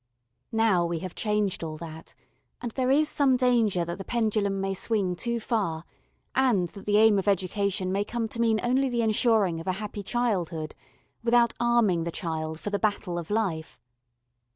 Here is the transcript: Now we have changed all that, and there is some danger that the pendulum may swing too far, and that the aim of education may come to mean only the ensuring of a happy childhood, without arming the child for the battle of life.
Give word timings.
Now 0.51 0.83
we 0.83 0.97
have 1.01 1.13
changed 1.13 1.63
all 1.63 1.77
that, 1.77 2.15
and 2.59 2.71
there 2.71 2.89
is 2.89 3.07
some 3.07 3.37
danger 3.37 3.85
that 3.85 3.99
the 3.99 4.03
pendulum 4.03 4.59
may 4.59 4.73
swing 4.73 5.15
too 5.15 5.39
far, 5.39 5.83
and 6.33 6.67
that 6.69 6.87
the 6.87 6.97
aim 6.97 7.19
of 7.19 7.27
education 7.27 7.91
may 7.91 8.03
come 8.03 8.27
to 8.29 8.41
mean 8.41 8.59
only 8.63 8.89
the 8.89 9.03
ensuring 9.03 9.59
of 9.59 9.67
a 9.67 9.73
happy 9.73 10.01
childhood, 10.01 10.73
without 11.23 11.53
arming 11.59 12.03
the 12.03 12.11
child 12.11 12.59
for 12.59 12.71
the 12.71 12.79
battle 12.79 13.19
of 13.19 13.29
life. 13.29 13.79